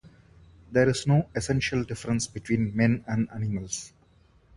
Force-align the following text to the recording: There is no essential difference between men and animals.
There 0.71 0.89
is 0.89 1.05
no 1.05 1.29
essential 1.35 1.83
difference 1.83 2.25
between 2.25 2.75
men 2.75 3.03
and 3.07 3.29
animals. 3.31 3.93